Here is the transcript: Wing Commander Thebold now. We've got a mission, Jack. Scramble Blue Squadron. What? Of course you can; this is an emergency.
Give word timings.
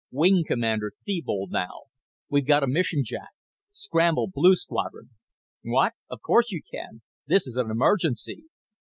Wing 0.09 0.43
Commander 0.47 0.93
Thebold 1.05 1.51
now. 1.51 1.81
We've 2.27 2.47
got 2.47 2.63
a 2.63 2.67
mission, 2.67 3.03
Jack. 3.05 3.29
Scramble 3.71 4.31
Blue 4.33 4.55
Squadron. 4.55 5.11
What? 5.63 5.93
Of 6.09 6.21
course 6.23 6.51
you 6.51 6.63
can; 6.73 7.03
this 7.27 7.45
is 7.45 7.55
an 7.55 7.69
emergency. 7.69 8.45